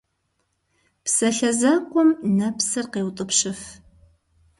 Псалъэ 1.03 1.51
закъуэм 1.59 2.09
нэпсыр 2.37 2.85
къеутӏыпщыф. 2.93 3.59